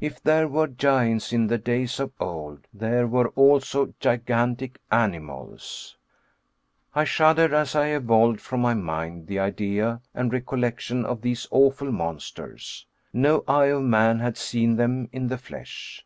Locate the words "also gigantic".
3.28-4.80